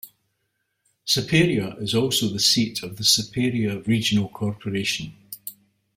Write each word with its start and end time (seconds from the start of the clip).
Siparia 1.05 1.79
is 1.79 1.93
also 1.93 2.27
the 2.27 2.39
seat 2.39 2.81
of 2.81 2.97
the 2.97 3.03
Siparia 3.03 3.85
Regional 3.85 4.29
Corporation. 4.29 5.13